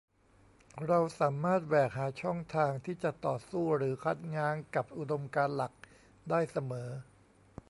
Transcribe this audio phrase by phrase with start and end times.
[0.87, 5.73] เราสามารถแหวกหาช่องทางที่จะต่อสู้หรือคัดง้างกับอุดมการณ์หลัก
[6.29, 6.89] ได้เสมอ